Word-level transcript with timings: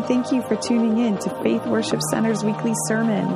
and 0.00 0.08
thank 0.08 0.32
you 0.32 0.40
for 0.40 0.56
tuning 0.56 0.96
in 0.96 1.18
to 1.18 1.28
Faith 1.42 1.66
Worship 1.66 2.00
Center's 2.10 2.42
weekly 2.42 2.72
sermon. 2.86 3.28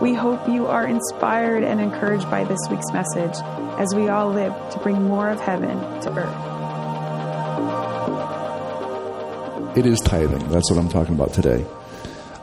We 0.00 0.14
hope 0.14 0.48
you 0.48 0.66
are 0.66 0.86
inspired 0.86 1.62
and 1.62 1.78
encouraged 1.78 2.30
by 2.30 2.44
this 2.44 2.58
week's 2.70 2.90
message 2.90 3.34
as 3.78 3.94
we 3.94 4.08
all 4.08 4.30
live 4.30 4.54
to 4.70 4.78
bring 4.78 5.02
more 5.02 5.28
of 5.28 5.38
heaven 5.40 5.78
to 6.00 6.10
earth. 6.16 6.56
It 9.76 9.84
is 9.84 10.00
tithing. 10.00 10.48
That's 10.48 10.70
what 10.70 10.80
I'm 10.80 10.88
talking 10.88 11.14
about 11.14 11.34
today. 11.34 11.66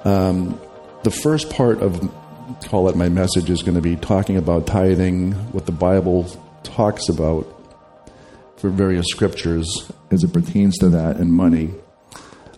Um, 0.03 0.61
the 1.01 1.09
first 1.09 1.49
part 1.49 1.81
of 1.81 1.99
call 2.67 2.89
it 2.89 2.95
my 2.95 3.09
message 3.09 3.49
is 3.49 3.63
going 3.63 3.73
to 3.73 3.81
be 3.81 3.95
talking 3.95 4.37
about 4.37 4.67
tithing, 4.67 5.31
what 5.51 5.65
the 5.65 5.71
Bible 5.71 6.27
talks 6.61 7.09
about 7.09 7.47
for 8.57 8.69
various 8.69 9.07
scriptures 9.07 9.91
as 10.11 10.23
it 10.23 10.31
pertains 10.31 10.77
to 10.77 10.89
that, 10.89 11.15
and 11.15 11.33
money. 11.33 11.73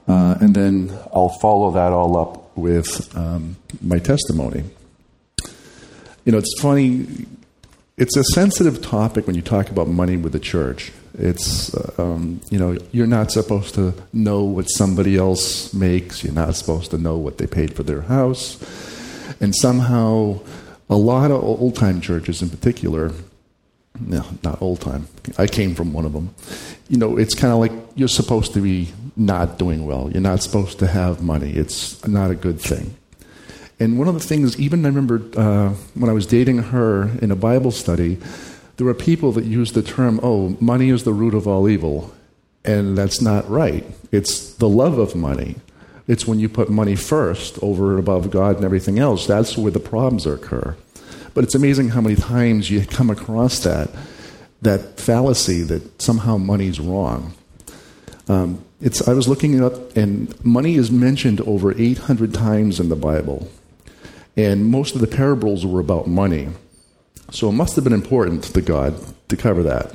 Uh, 0.07 0.35
and 0.39 0.53
then 0.53 0.91
I'll 1.13 1.37
follow 1.41 1.71
that 1.71 1.91
all 1.91 2.17
up 2.17 2.55
with 2.57 3.15
um, 3.17 3.57
my 3.81 3.99
testimony. 3.99 4.63
You 6.25 6.31
know, 6.31 6.37
it's 6.37 6.61
funny, 6.61 7.07
it's 7.97 8.15
a 8.17 8.23
sensitive 8.23 8.81
topic 8.81 9.27
when 9.27 9.35
you 9.35 9.41
talk 9.41 9.69
about 9.69 9.87
money 9.87 10.17
with 10.17 10.33
the 10.33 10.39
church. 10.39 10.91
It's, 11.17 11.73
uh, 11.73 11.93
um, 11.97 12.41
you 12.49 12.59
know, 12.59 12.77
you're 12.91 13.07
not 13.07 13.31
supposed 13.31 13.75
to 13.75 13.93
know 14.11 14.43
what 14.43 14.65
somebody 14.65 15.17
else 15.17 15.73
makes, 15.73 16.23
you're 16.23 16.33
not 16.33 16.55
supposed 16.55 16.91
to 16.91 16.97
know 16.97 17.17
what 17.17 17.37
they 17.37 17.47
paid 17.47 17.75
for 17.75 17.83
their 17.83 18.01
house. 18.01 18.59
And 19.39 19.55
somehow, 19.55 20.39
a 20.89 20.95
lot 20.95 21.31
of 21.31 21.43
old 21.43 21.75
time 21.75 22.01
churches 22.01 22.41
in 22.41 22.49
particular, 22.49 23.11
no, 23.99 24.25
not 24.43 24.61
old 24.61 24.81
time, 24.81 25.07
I 25.37 25.47
came 25.47 25.75
from 25.75 25.93
one 25.93 26.05
of 26.05 26.13
them, 26.13 26.33
you 26.89 26.97
know, 26.97 27.17
it's 27.17 27.33
kind 27.33 27.51
of 27.51 27.59
like 27.59 27.71
you're 27.95 28.07
supposed 28.07 28.53
to 28.53 28.61
be 28.61 28.93
not 29.15 29.57
doing 29.57 29.85
well. 29.85 30.11
You're 30.11 30.21
not 30.21 30.41
supposed 30.41 30.79
to 30.79 30.87
have 30.87 31.23
money. 31.23 31.51
It's 31.51 32.05
not 32.07 32.31
a 32.31 32.35
good 32.35 32.59
thing. 32.59 32.95
And 33.79 33.97
one 33.97 34.07
of 34.07 34.13
the 34.13 34.19
things, 34.19 34.59
even 34.59 34.85
I 34.85 34.89
remember 34.89 35.21
uh, 35.37 35.69
when 35.95 36.09
I 36.09 36.13
was 36.13 36.25
dating 36.25 36.59
her 36.59 37.09
in 37.21 37.31
a 37.31 37.35
Bible 37.35 37.71
study, 37.71 38.17
there 38.77 38.85
were 38.85 38.93
people 38.93 39.31
that 39.33 39.45
used 39.45 39.73
the 39.73 39.81
term, 39.81 40.19
oh, 40.21 40.55
money 40.59 40.89
is 40.89 41.03
the 41.03 41.13
root 41.13 41.33
of 41.33 41.47
all 41.47 41.67
evil. 41.67 42.13
And 42.63 42.97
that's 42.97 43.21
not 43.21 43.49
right. 43.49 43.85
It's 44.11 44.53
the 44.55 44.69
love 44.69 44.97
of 44.97 45.15
money. 45.15 45.55
It's 46.07 46.27
when 46.27 46.39
you 46.39 46.49
put 46.49 46.69
money 46.69 46.95
first 46.95 47.61
over 47.61 47.91
and 47.91 47.99
above 47.99 48.31
God 48.31 48.57
and 48.57 48.65
everything 48.65 48.99
else. 48.99 49.27
That's 49.27 49.57
where 49.57 49.71
the 49.71 49.79
problems 49.79 50.25
occur. 50.25 50.75
But 51.35 51.43
it's 51.43 51.53
amazing 51.53 51.89
how 51.89 52.01
many 52.01 52.15
times 52.15 52.71
you 52.71 52.83
come 52.85 53.09
across 53.09 53.59
that, 53.59 53.89
that 54.61 54.99
fallacy 54.99 55.61
that 55.63 56.01
somehow 56.01 56.37
money's 56.37 56.79
wrong. 56.79 57.33
Um, 58.29 58.63
it's, 58.81 59.05
I 59.07 59.13
was 59.13 59.27
looking 59.27 59.53
it 59.53 59.61
up, 59.61 59.95
and 59.97 60.33
money 60.45 60.75
is 60.75 60.89
mentioned 60.89 61.41
over 61.41 61.77
800 61.77 62.33
times 62.33 62.79
in 62.79 62.87
the 62.87 62.95
Bible. 62.95 63.51
And 64.37 64.65
most 64.65 64.95
of 64.95 65.01
the 65.01 65.07
parables 65.07 65.65
were 65.65 65.81
about 65.81 66.07
money. 66.07 66.47
So 67.31 67.49
it 67.49 67.53
must 67.53 67.75
have 67.75 67.83
been 67.83 67.93
important 67.93 68.43
to 68.45 68.61
God 68.61 68.95
to 69.27 69.35
cover 69.35 69.61
that. 69.63 69.93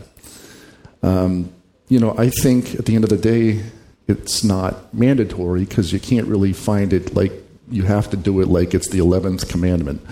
Um, 1.03 1.53
you 1.89 1.99
know, 1.99 2.15
I 2.19 2.29
think 2.29 2.75
at 2.75 2.85
the 2.85 2.95
end 2.95 3.05
of 3.05 3.11
the 3.11 3.17
day, 3.17 3.65
it's 4.07 4.45
not 4.45 4.93
mandatory 4.93 5.65
because 5.65 5.91
you 5.91 6.01
can't 6.01 6.27
really 6.27 6.53
find 6.53 6.93
it 6.93 7.15
like 7.15 7.33
you 7.71 7.85
have 7.85 8.11
to 8.11 8.17
do 8.17 8.41
it 8.41 8.49
like 8.49 8.75
it's 8.75 8.91
the 8.91 8.99
11th 8.99 9.49
commandment. 9.49 10.05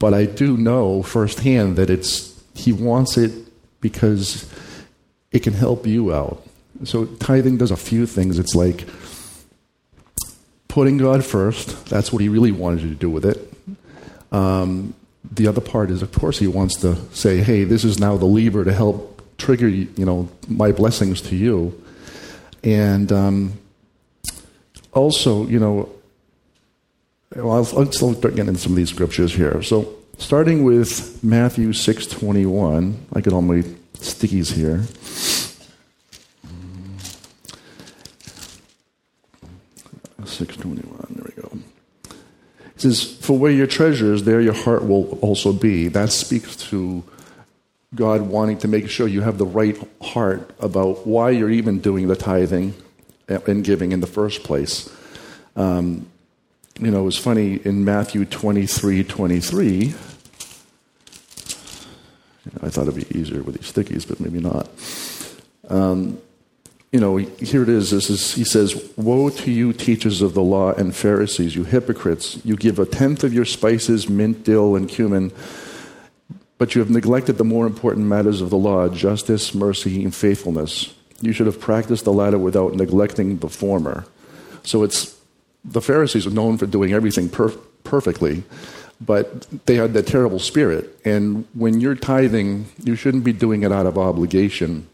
But 0.00 0.14
I 0.14 0.24
do 0.24 0.56
know 0.56 1.04
firsthand 1.04 1.76
that 1.76 1.90
it's 1.90 2.42
he 2.54 2.72
wants 2.72 3.16
it 3.16 3.32
because 3.80 4.52
it 5.30 5.40
can 5.40 5.52
help 5.52 5.86
you 5.86 6.12
out. 6.12 6.44
So 6.84 7.04
tithing 7.04 7.58
does 7.58 7.70
a 7.70 7.76
few 7.76 8.06
things. 8.06 8.38
It's 8.38 8.54
like 8.54 8.86
putting 10.68 10.96
God 10.96 11.24
first. 11.24 11.86
That's 11.86 12.12
what 12.12 12.22
he 12.22 12.28
really 12.28 12.50
wanted 12.50 12.80
you 12.82 12.88
to 12.88 12.94
do 12.94 13.10
with 13.10 13.24
it. 13.24 13.52
Um, 14.32 14.94
the 15.30 15.46
other 15.46 15.60
part 15.60 15.90
is, 15.90 16.02
of 16.02 16.12
course, 16.12 16.38
he 16.38 16.46
wants 16.46 16.76
to 16.80 16.96
say, 17.12 17.38
"Hey, 17.38 17.64
this 17.64 17.84
is 17.84 17.98
now 17.98 18.16
the 18.16 18.24
lever 18.24 18.64
to 18.64 18.72
help 18.72 19.22
trigger, 19.36 19.68
you 19.68 20.06
know, 20.06 20.28
my 20.48 20.72
blessings 20.72 21.20
to 21.22 21.36
you." 21.36 21.78
And 22.64 23.12
um, 23.12 23.52
also, 24.92 25.46
you 25.46 25.58
know, 25.58 25.90
well, 27.36 27.52
I'll, 27.52 27.84
let's 27.84 27.98
start 27.98 28.20
getting 28.22 28.48
into 28.48 28.60
some 28.60 28.72
of 28.72 28.76
these 28.76 28.90
scriptures 28.90 29.34
here. 29.34 29.62
So, 29.62 29.94
starting 30.20 30.62
with 30.62 31.22
Matthew 31.24 31.72
six 31.72 32.06
twenty 32.06 32.46
one, 32.46 33.04
I 33.12 33.20
get 33.20 33.32
all 33.32 33.42
my 33.42 33.62
stickies 33.94 34.52
here. 34.52 34.84
621. 40.24 41.06
There 41.10 41.32
we 41.36 41.42
go. 41.42 41.58
It 42.74 42.80
says, 42.80 43.02
For 43.02 43.36
where 43.36 43.52
your 43.52 43.66
treasure 43.66 44.14
is, 44.14 44.24
there 44.24 44.40
your 44.40 44.54
heart 44.54 44.86
will 44.86 45.18
also 45.20 45.52
be. 45.52 45.88
That 45.88 46.10
speaks 46.10 46.56
to 46.70 47.04
God 47.94 48.22
wanting 48.22 48.58
to 48.58 48.68
make 48.68 48.88
sure 48.88 49.08
you 49.08 49.20
have 49.22 49.38
the 49.38 49.46
right 49.46 49.76
heart 50.00 50.50
about 50.60 51.06
why 51.06 51.30
you're 51.30 51.50
even 51.50 51.80
doing 51.80 52.08
the 52.08 52.16
tithing 52.16 52.74
and 53.28 53.64
giving 53.64 53.92
in 53.92 54.00
the 54.00 54.06
first 54.06 54.44
place. 54.44 54.88
Um, 55.56 56.06
you 56.78 56.90
know, 56.90 57.00
it 57.00 57.04
was 57.04 57.18
funny 57.18 57.56
in 57.56 57.84
Matthew 57.84 58.24
23 58.24 59.04
23. 59.04 59.94
I 62.62 62.68
thought 62.68 62.88
it'd 62.88 63.08
be 63.08 63.18
easier 63.18 63.42
with 63.42 63.56
these 63.56 63.72
stickies, 63.72 64.06
but 64.06 64.20
maybe 64.20 64.40
not. 64.40 64.68
Um, 65.68 66.18
you 66.92 66.98
know, 66.98 67.16
here 67.16 67.62
it 67.62 67.68
is. 67.68 67.90
This 67.90 68.10
is. 68.10 68.34
He 68.34 68.44
says, 68.44 68.90
"Woe 68.96 69.30
to 69.30 69.50
you, 69.50 69.72
teachers 69.72 70.22
of 70.22 70.34
the 70.34 70.42
law 70.42 70.72
and 70.72 70.94
Pharisees, 70.94 71.54
you 71.54 71.64
hypocrites! 71.64 72.40
You 72.44 72.56
give 72.56 72.78
a 72.78 72.86
tenth 72.86 73.22
of 73.22 73.32
your 73.32 73.44
spices, 73.44 74.08
mint, 74.08 74.42
dill, 74.44 74.74
and 74.74 74.88
cumin, 74.88 75.30
but 76.58 76.74
you 76.74 76.80
have 76.80 76.90
neglected 76.90 77.38
the 77.38 77.44
more 77.44 77.66
important 77.66 78.06
matters 78.06 78.40
of 78.40 78.50
the 78.50 78.56
law: 78.56 78.88
justice, 78.88 79.54
mercy, 79.54 80.02
and 80.02 80.14
faithfulness. 80.14 80.92
You 81.20 81.32
should 81.32 81.46
have 81.46 81.60
practiced 81.60 82.04
the 82.04 82.12
latter 82.12 82.38
without 82.38 82.74
neglecting 82.74 83.38
the 83.38 83.48
former." 83.48 84.04
So 84.64 84.82
it's 84.82 85.14
the 85.64 85.80
Pharisees 85.80 86.26
are 86.26 86.30
known 86.30 86.58
for 86.58 86.66
doing 86.66 86.92
everything 86.92 87.28
per- 87.28 87.54
perfectly, 87.84 88.42
but 89.00 89.46
they 89.66 89.76
had 89.76 89.94
that 89.94 90.06
terrible 90.06 90.38
spirit. 90.38 90.98
And 91.04 91.46
when 91.54 91.80
you're 91.80 91.94
tithing, 91.94 92.66
you 92.82 92.96
shouldn't 92.96 93.24
be 93.24 93.32
doing 93.32 93.62
it 93.62 93.72
out 93.72 93.86
of 93.86 93.96
obligation 93.96 94.86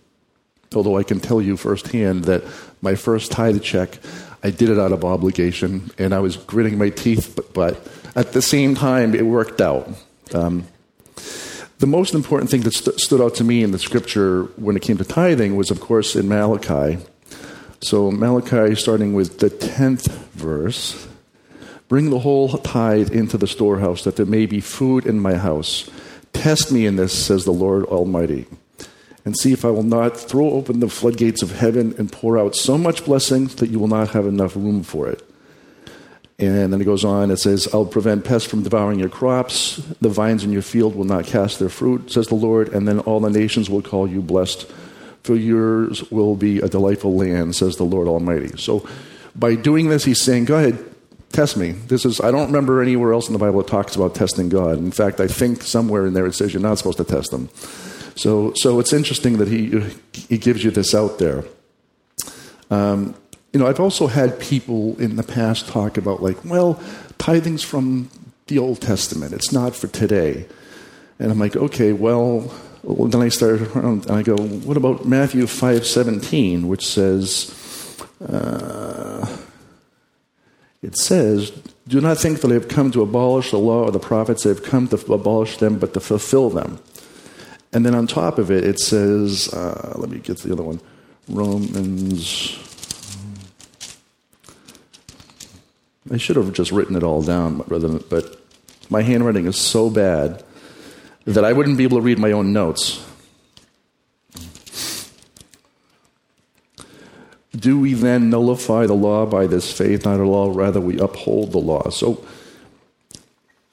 Although 0.75 0.97
I 0.97 1.03
can 1.03 1.21
tell 1.21 1.41
you 1.41 1.57
firsthand 1.57 2.25
that 2.25 2.43
my 2.83 2.95
first 2.95 3.31
tithe 3.31 3.63
check, 3.63 3.99
I 4.43 4.51
did 4.51 4.69
it 4.69 4.79
out 4.79 4.93
of 4.93 5.05
obligation, 5.05 5.91
and 5.99 6.13
I 6.13 6.19
was 6.19 6.37
gritting 6.37 6.77
my 6.79 6.91
teeth, 6.91 7.35
but, 7.37 7.55
but 7.55 7.89
at 8.17 8.33
the 8.33 8.43
same 8.43 8.75
time, 8.75 9.15
it 9.15 9.25
worked 9.25 9.61
out. 9.61 9.89
Um, 10.35 10.67
the 11.79 11.87
most 11.87 12.15
important 12.15 12.51
thing 12.51 12.63
that 12.63 12.73
st- 12.73 12.99
stood 12.99 13.21
out 13.21 13.35
to 13.37 13.45
me 13.45 13.63
in 13.63 13.71
the 13.71 13.79
scripture 13.79 14.45
when 14.57 14.77
it 14.77 14.83
came 14.83 14.97
to 14.99 15.05
tithing 15.05 15.57
was, 15.57 15.71
of 15.71 15.81
course, 15.81 16.17
in 16.17 16.29
Malachi. 16.29 16.99
So, 17.81 18.11
Malachi, 18.11 18.75
starting 18.75 19.15
with 19.15 19.39
the 19.39 19.51
10th 19.51 20.11
verse 20.33 21.07
Bring 21.89 22.11
the 22.11 22.19
whole 22.19 22.49
tithe 22.59 23.13
into 23.13 23.39
the 23.39 23.47
storehouse, 23.47 24.05
that 24.05 24.17
there 24.17 24.27
may 24.27 24.47
be 24.47 24.61
food 24.61 25.07
in 25.07 25.21
my 25.21 25.35
house. 25.35 25.89
Test 26.33 26.73
me 26.73 26.87
in 26.87 26.97
this, 26.97 27.27
says 27.27 27.45
the 27.45 27.53
Lord 27.53 27.85
Almighty 27.85 28.47
and 29.27 29.37
see 29.37 29.53
if 29.53 29.65
I 29.65 29.71
will 29.71 29.83
not 29.83 30.17
throw 30.17 30.53
open 30.53 30.79
the 30.79 30.89
floodgates 30.89 31.43
of 31.43 31.51
heaven 31.51 31.97
and 31.99 32.11
pour 32.11 32.39
out 32.39 32.55
so 32.55 32.79
much 32.79 33.05
blessing 33.05 33.49
that 33.49 33.71
you 33.71 33.81
will 33.81 33.89
not 33.89 34.11
have 34.11 34.25
enough 34.25 34.55
room 34.55 34.85
for 34.85 35.09
it. 35.09 35.29
And 36.39 36.73
then 36.73 36.81
it 36.81 36.85
goes 36.85 37.05
on, 37.05 37.33
it 37.33 37.39
says, 37.39 37.67
I'll 37.75 37.87
prevent 37.87 38.25
pests 38.25 38.49
from 38.49 38.63
devouring 38.63 39.01
your 39.01 39.09
crops. 39.09 39.79
The 40.01 40.09
vines 40.09 40.45
in 40.45 40.53
your 40.53 40.63
field 40.63 40.95
will 40.95 41.07
not 41.07 41.25
cast 41.25 41.59
their 41.59 41.69
fruit, 41.69 42.13
says 42.13 42.29
the 42.29 42.37
Lord. 42.37 42.69
And 42.69 42.87
then 42.87 43.01
all 43.01 43.19
the 43.19 43.31
nations 43.31 43.69
will 43.69 43.83
call 43.83 44.07
you 44.07 44.23
blessed, 44.23 44.71
for 45.25 45.35
yours 45.35 46.09
will 46.13 46.37
be 46.37 46.61
a 46.61 46.69
delightful 46.69 47.17
land, 47.17 47.57
says 47.57 47.77
the 47.77 47.85
Lord 47.85 48.07
Almighty. 48.07 48.57
So 48.59 48.89
by 49.35 49.57
doing 49.57 49.89
this, 49.89 50.05
he's 50.05 50.23
saying, 50.23 50.45
Go 50.45 50.59
ahead, 50.59 50.79
test 51.37 51.57
me. 51.59 51.73
This 51.73 52.07
is, 52.07 52.19
I 52.21 52.31
don't 52.31 52.47
remember 52.47 52.81
anywhere 52.81 53.13
else 53.13 53.29
in 53.29 53.35
the 53.35 53.39
Bible 53.39 53.63
that 53.63 53.69
talks 53.69 53.95
about 53.95 54.15
testing 54.15 54.49
God. 54.49 54.79
In 54.79 54.91
fact, 54.91 55.21
I 55.21 55.27
think 55.27 55.63
somewhere 55.63 56.07
in 56.07 56.15
there 56.15 56.27
it 56.27 56.33
says 56.33 56.55
you're 56.55 56.63
not 56.63 56.79
supposed 56.79 56.97
to 56.97 57.05
test 57.05 57.31
them. 57.31 57.51
So, 58.17 58.55
so 58.55 58.81
it's 58.81 58.95
interesting 58.95 59.37
that 59.37 59.49
he, 59.49 59.85
he 60.15 60.39
gives 60.39 60.65
you 60.65 60.71
this 60.71 60.95
out 60.95 61.19
there. 61.19 61.45
Um, 62.71 63.15
you 63.53 63.61
know, 63.61 63.67
I've 63.67 63.81
also 63.81 64.07
had 64.07 64.41
people 64.41 64.99
in 64.99 65.17
the 65.17 65.23
past 65.23 65.69
talk 65.69 65.99
about, 65.99 66.23
like, 66.23 66.43
well, 66.43 66.81
tithing's 67.19 67.63
from 67.63 68.09
the 68.47 68.59
Old 68.59 68.81
Testament, 68.81 69.35
it's 69.35 69.53
not 69.53 69.77
for 69.77 69.89
today. 69.89 70.47
And 71.19 71.31
I'm 71.31 71.39
like, 71.39 71.55
okay, 71.55 71.93
well, 71.93 72.51
well 72.83 73.09
then 73.09 73.21
I 73.21 73.29
start 73.29 73.61
around 73.61 74.07
and 74.07 74.17
I 74.17 74.23
go, 74.23 74.37
what 74.37 74.79
about 74.79 75.05
Matthew 75.05 75.45
5.17, 75.45 76.65
which 76.65 76.87
says, 76.87 77.53
uh, 78.27 79.37
it 80.87 80.97
says, 80.97 81.51
do 81.89 82.01
not 82.01 82.17
think 82.17 82.41
that 82.41 82.51
I 82.53 82.55
have 82.55 82.69
come 82.69 82.93
to 82.93 83.03
abolish 83.03 83.51
the 83.51 83.59
law 83.59 83.85
or 83.85 83.91
the 83.91 83.99
prophets. 83.99 84.47
I 84.47 84.51
have 84.51 84.63
come 84.63 84.87
to 84.89 85.13
abolish 85.13 85.57
them, 85.57 85.81
but 85.81 85.95
to 85.95 86.01
fulfill 86.01 86.49
them. 86.49 86.79
And 87.73 87.85
then 87.85 87.93
on 87.93 88.07
top 88.07 88.39
of 88.39 88.53
it, 88.53 88.65
it 88.65 88.79
says, 88.79 89.53
uh, 89.53 89.95
let 89.97 90.09
me 90.09 90.21
get 90.21 90.39
the 90.39 90.53
other 90.53 90.63
one 90.63 90.81
Romans. 91.29 92.57
I 96.09 96.19
should 96.19 96.37
have 96.37 96.53
just 96.53 96.71
written 96.71 96.95
it 96.95 97.03
all 97.03 97.21
down 97.21 97.65
rather 97.67 97.89
than, 97.89 98.05
but 98.09 98.41
my 98.89 99.03
handwriting 99.03 99.47
is 99.47 99.57
so 99.57 99.91
bad 99.91 100.45
that 101.25 101.45
I 101.45 101.53
wouldn't 101.53 101.79
be 101.79 101.83
able 101.83 101.99
to 101.99 102.03
read 102.03 102.21
my 102.21 102.31
own 102.31 102.53
notes. 102.53 103.05
Do 107.57 107.81
we 107.81 107.95
then 107.95 108.29
nullify 108.29 108.87
the 108.87 108.95
law 108.95 109.25
by 109.25 109.47
this 109.47 109.73
faith? 109.73 110.05
Not 110.05 110.21
at 110.21 110.25
all. 110.25 110.53
Rather, 110.53 110.81
we 110.81 110.99
uphold 110.99 111.53
the 111.53 111.59
law. 111.59 111.89
So, 111.91 112.25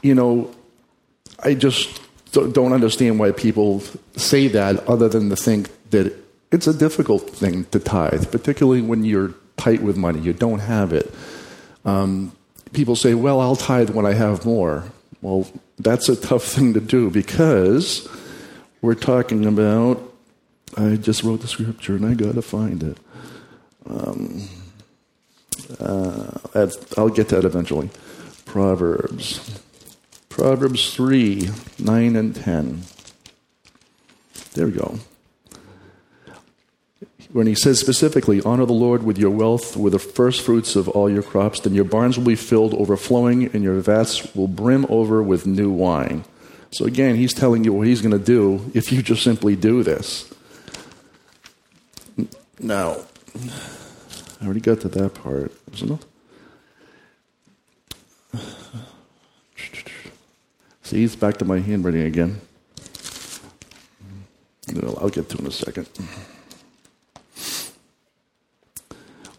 you 0.01 0.15
know, 0.15 0.53
I 1.39 1.53
just 1.53 2.01
don't 2.31 2.71
understand 2.71 3.19
why 3.19 3.31
people 3.31 3.83
say 4.15 4.47
that 4.47 4.87
other 4.87 5.09
than 5.09 5.29
to 5.29 5.35
think 5.35 5.69
that 5.89 6.13
it's 6.51 6.67
a 6.67 6.73
difficult 6.73 7.29
thing 7.29 7.65
to 7.65 7.79
tithe, 7.79 8.31
particularly 8.31 8.81
when 8.81 9.03
you're 9.03 9.33
tight 9.57 9.81
with 9.81 9.97
money, 9.97 10.19
you 10.19 10.33
don't 10.33 10.59
have 10.59 10.93
it. 10.93 11.13
Um, 11.83 12.31
people 12.71 12.95
say, 12.95 13.13
well, 13.13 13.39
I'll 13.39 13.55
tithe 13.55 13.89
when 13.89 14.05
I 14.05 14.13
have 14.13 14.45
more. 14.45 14.85
Well, 15.21 15.47
that's 15.79 16.09
a 16.09 16.15
tough 16.15 16.43
thing 16.43 16.73
to 16.73 16.79
do 16.79 17.09
because 17.09 18.07
we're 18.81 18.95
talking 18.95 19.45
about, 19.45 20.01
I 20.77 20.95
just 20.95 21.23
wrote 21.23 21.41
the 21.41 21.47
scripture 21.47 21.95
and 21.95 22.05
I 22.05 22.13
got 22.13 22.35
to 22.35 22.41
find 22.41 22.83
it. 22.83 22.97
Um, 23.89 24.47
uh, 25.79 26.39
I'll 26.97 27.09
get 27.09 27.29
that 27.29 27.43
eventually. 27.45 27.89
Proverbs. 28.45 29.59
Proverbs 30.29 30.93
3 30.93 31.49
9 31.79 32.15
and 32.15 32.35
10. 32.35 32.83
There 34.53 34.67
we 34.67 34.71
go. 34.73 34.99
When 37.31 37.47
he 37.47 37.55
says 37.55 37.79
specifically, 37.79 38.41
Honor 38.41 38.65
the 38.65 38.73
Lord 38.73 39.01
with 39.01 39.17
your 39.17 39.31
wealth, 39.31 39.75
with 39.75 39.93
the 39.93 39.99
first 39.99 40.41
fruits 40.41 40.75
of 40.75 40.87
all 40.87 41.09
your 41.09 41.23
crops, 41.23 41.59
then 41.59 41.73
your 41.73 41.83
barns 41.83 42.15
will 42.17 42.25
be 42.25 42.35
filled 42.35 42.75
overflowing, 42.75 43.45
and 43.53 43.63
your 43.63 43.79
vats 43.79 44.35
will 44.35 44.47
brim 44.47 44.85
over 44.87 45.23
with 45.23 45.47
new 45.47 45.71
wine. 45.71 46.25
So 46.69 46.85
again, 46.85 47.15
he's 47.15 47.33
telling 47.33 47.63
you 47.63 47.73
what 47.73 47.87
he's 47.87 48.01
going 48.01 48.17
to 48.17 48.23
do 48.23 48.71
if 48.75 48.91
you 48.91 49.01
just 49.01 49.23
simply 49.23 49.55
do 49.55 49.81
this. 49.81 50.31
Now, 52.59 52.97
I 53.35 54.45
already 54.45 54.59
got 54.59 54.81
to 54.81 54.89
that 54.89 55.13
part, 55.15 55.51
isn't 55.73 56.03
it? 58.33 58.39
See, 60.83 61.03
it's 61.03 61.15
back 61.15 61.37
to 61.37 61.45
my 61.45 61.59
handwriting 61.59 62.03
again. 62.03 62.41
I'll 64.97 65.09
get 65.09 65.29
to 65.29 65.37
in 65.37 65.47
a 65.47 65.51
second. 65.51 65.87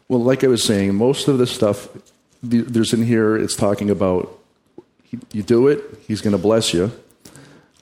Well, 0.08 0.22
like 0.22 0.44
I 0.44 0.48
was 0.48 0.62
saying, 0.62 0.94
most 0.94 1.28
of 1.28 1.38
the 1.38 1.46
stuff 1.46 1.88
there's 2.42 2.92
in 2.92 3.02
here, 3.02 3.36
it's 3.36 3.56
talking 3.56 3.90
about 3.90 4.38
you 5.32 5.42
do 5.42 5.68
it, 5.68 5.82
he's 6.06 6.20
going 6.20 6.32
to 6.32 6.42
bless 6.42 6.74
you. 6.74 6.92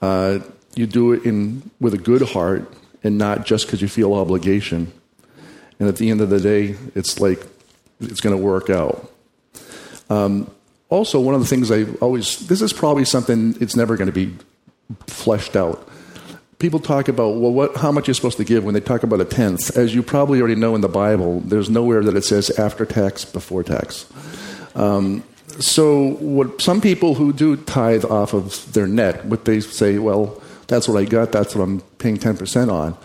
Uh, 0.00 0.40
you 0.74 0.86
do 0.86 1.12
it 1.12 1.24
in 1.24 1.70
with 1.80 1.94
a 1.94 1.98
good 1.98 2.22
heart 2.22 2.72
and 3.02 3.18
not 3.18 3.44
just 3.44 3.66
because 3.66 3.82
you 3.82 3.88
feel 3.88 4.14
obligation. 4.14 4.92
And 5.82 5.88
at 5.88 5.96
the 5.96 6.10
end 6.10 6.20
of 6.20 6.30
the 6.30 6.38
day, 6.38 6.76
it's 6.94 7.18
like 7.18 7.44
it's 8.00 8.20
going 8.20 8.36
to 8.36 8.40
work 8.40 8.70
out. 8.70 9.10
Um, 10.08 10.48
also, 10.90 11.20
one 11.20 11.34
of 11.34 11.40
the 11.40 11.46
things 11.48 11.72
I 11.72 11.86
always, 12.00 12.46
this 12.46 12.62
is 12.62 12.72
probably 12.72 13.04
something 13.04 13.56
it's 13.60 13.74
never 13.74 13.96
going 13.96 14.06
to 14.06 14.12
be 14.12 14.32
fleshed 15.08 15.56
out. 15.56 15.88
People 16.60 16.78
talk 16.78 17.08
about, 17.08 17.30
well, 17.30 17.52
what, 17.52 17.76
how 17.78 17.90
much 17.90 18.06
you're 18.06 18.14
supposed 18.14 18.36
to 18.36 18.44
give 18.44 18.62
when 18.62 18.74
they 18.74 18.80
talk 18.80 19.02
about 19.02 19.20
a 19.20 19.24
tenth. 19.24 19.76
As 19.76 19.92
you 19.92 20.04
probably 20.04 20.38
already 20.38 20.54
know 20.54 20.76
in 20.76 20.82
the 20.82 20.88
Bible, 20.88 21.40
there's 21.40 21.68
nowhere 21.68 22.04
that 22.04 22.14
it 22.14 22.22
says 22.22 22.48
after 22.50 22.86
tax, 22.86 23.24
before 23.24 23.64
tax. 23.64 24.06
Um, 24.76 25.24
so, 25.58 26.10
what 26.20 26.62
some 26.62 26.80
people 26.80 27.16
who 27.16 27.32
do 27.32 27.56
tithe 27.56 28.04
off 28.04 28.34
of 28.34 28.72
their 28.72 28.86
net, 28.86 29.24
what 29.24 29.46
they 29.46 29.58
say, 29.58 29.98
well, 29.98 30.40
that's 30.68 30.86
what 30.86 30.96
I 30.96 31.06
got, 31.06 31.32
that's 31.32 31.56
what 31.56 31.64
I'm 31.64 31.80
paying 31.98 32.18
10% 32.18 32.70
on. 32.72 32.96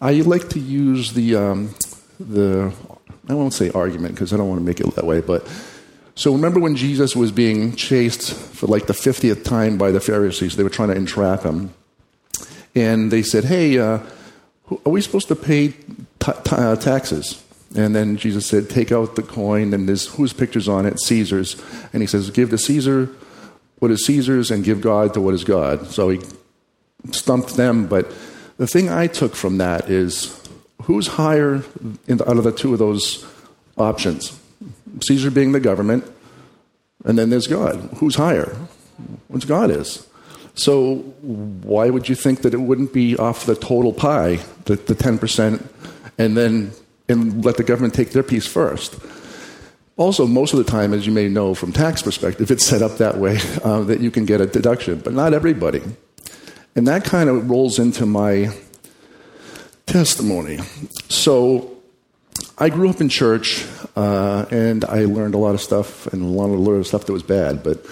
I 0.00 0.14
like 0.14 0.48
to 0.50 0.60
use 0.60 1.12
the 1.12 1.36
um, 1.36 1.74
the, 2.18 2.72
I 3.28 3.34
won't 3.34 3.52
say 3.52 3.70
argument 3.70 4.14
because 4.14 4.32
I 4.32 4.36
don't 4.36 4.48
want 4.48 4.60
to 4.60 4.64
make 4.64 4.80
it 4.80 4.94
that 4.94 5.06
way, 5.06 5.20
but 5.20 5.46
so 6.18 6.32
remember 6.32 6.58
when 6.58 6.74
Jesus 6.74 7.14
was 7.14 7.30
being 7.30 7.76
chased 7.76 8.34
for 8.34 8.66
like 8.66 8.88
the 8.88 8.92
50th 8.92 9.44
time 9.44 9.78
by 9.78 9.92
the 9.92 10.00
Pharisees? 10.00 10.56
They 10.56 10.64
were 10.64 10.68
trying 10.68 10.88
to 10.88 10.96
entrap 10.96 11.44
him. 11.44 11.72
And 12.74 13.12
they 13.12 13.22
said, 13.22 13.44
Hey, 13.44 13.78
uh, 13.78 14.00
are 14.68 14.90
we 14.90 15.00
supposed 15.00 15.28
to 15.28 15.36
pay 15.36 15.68
t- 15.68 15.76
t- 16.18 16.32
uh, 16.50 16.74
taxes? 16.74 17.40
And 17.76 17.94
then 17.94 18.16
Jesus 18.16 18.48
said, 18.48 18.68
Take 18.68 18.90
out 18.90 19.14
the 19.14 19.22
coin, 19.22 19.72
and 19.72 19.88
there's 19.88 20.06
whose 20.06 20.32
picture's 20.32 20.68
on 20.68 20.86
it? 20.86 20.98
Caesar's. 20.98 21.54
And 21.92 22.02
he 22.02 22.08
says, 22.08 22.30
Give 22.30 22.50
to 22.50 22.58
Caesar 22.58 23.10
what 23.78 23.92
is 23.92 24.04
Caesar's, 24.06 24.50
and 24.50 24.64
give 24.64 24.80
God 24.80 25.14
to 25.14 25.20
what 25.20 25.34
is 25.34 25.44
God. 25.44 25.86
So 25.86 26.08
he 26.08 26.20
stumped 27.12 27.54
them. 27.54 27.86
But 27.86 28.12
the 28.56 28.66
thing 28.66 28.88
I 28.88 29.06
took 29.06 29.36
from 29.36 29.58
that 29.58 29.88
is 29.88 30.34
who's 30.88 31.06
higher 31.06 31.62
the, 32.06 32.28
out 32.28 32.38
of 32.38 32.44
the 32.44 32.50
two 32.50 32.72
of 32.72 32.78
those 32.78 33.24
options? 33.76 34.40
Caesar 35.06 35.30
being 35.30 35.52
the 35.52 35.60
government, 35.60 36.02
and 37.04 37.18
then 37.18 37.28
there's 37.28 37.46
God. 37.46 37.76
Who's 37.98 38.14
higher? 38.14 38.56
Which 39.28 39.46
God 39.46 39.70
is. 39.70 40.08
So 40.54 40.96
why 41.20 41.90
would 41.90 42.08
you 42.08 42.14
think 42.14 42.40
that 42.40 42.54
it 42.54 42.60
wouldn't 42.60 42.94
be 42.94 43.16
off 43.18 43.44
the 43.44 43.54
total 43.54 43.92
pie, 43.92 44.40
the, 44.64 44.76
the 44.76 44.94
10%, 44.94 45.62
and 46.16 46.36
then 46.36 46.72
and 47.06 47.44
let 47.44 47.58
the 47.58 47.64
government 47.64 47.94
take 47.94 48.10
their 48.10 48.22
piece 48.22 48.46
first? 48.46 48.98
Also, 49.98 50.26
most 50.26 50.54
of 50.54 50.58
the 50.58 50.64
time, 50.64 50.94
as 50.94 51.06
you 51.06 51.12
may 51.12 51.28
know 51.28 51.54
from 51.54 51.70
tax 51.70 52.00
perspective, 52.00 52.50
it's 52.50 52.64
set 52.64 52.80
up 52.80 52.96
that 52.96 53.18
way 53.18 53.38
uh, 53.62 53.82
that 53.82 54.00
you 54.00 54.10
can 54.10 54.24
get 54.24 54.40
a 54.40 54.46
deduction, 54.46 55.00
but 55.00 55.12
not 55.12 55.34
everybody. 55.34 55.82
And 56.74 56.88
that 56.88 57.04
kind 57.04 57.28
of 57.28 57.50
rolls 57.50 57.78
into 57.78 58.06
my 58.06 58.48
testimony. 59.88 60.58
So 61.08 61.76
I 62.58 62.68
grew 62.68 62.90
up 62.90 63.00
in 63.00 63.08
church, 63.08 63.66
uh, 63.96 64.46
and 64.50 64.84
I 64.84 65.06
learned 65.06 65.34
a 65.34 65.38
lot 65.38 65.54
of 65.54 65.60
stuff, 65.60 66.06
and 66.12 66.22
a 66.22 66.26
lot 66.26 66.50
of 66.50 66.86
stuff 66.86 67.06
that 67.06 67.12
was 67.12 67.22
bad, 67.22 67.62
but 67.62 67.84